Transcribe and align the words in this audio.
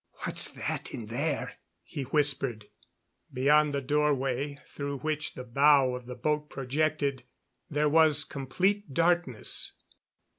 "What's 0.23 0.49
that 0.49 0.95
in 0.95 1.05
there?" 1.05 1.57
he 1.83 2.01
whispered. 2.05 2.65
Beyond 3.31 3.71
the 3.71 3.81
doorway, 3.81 4.57
through 4.67 4.97
which 5.01 5.35
the 5.35 5.43
bow 5.43 5.93
of 5.93 6.07
the 6.07 6.15
boat 6.15 6.49
projected, 6.49 7.21
there 7.69 7.87
was 7.87 8.23
complete 8.23 8.95
darkness. 8.95 9.73